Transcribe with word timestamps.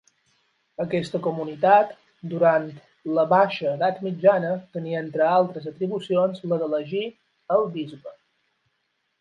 Aquesta 0.83 1.19
comunitat, 1.25 1.91
durant 2.31 2.65
la 3.17 3.27
baixa 3.33 3.69
edat 3.73 4.01
mitjana, 4.07 4.55
tenia 4.79 5.05
entre 5.05 5.29
altres 5.35 5.71
atribucions 5.73 6.45
la 6.51 6.61
d'elegir 6.65 7.05
el 7.59 7.71
bisbe. 7.79 8.17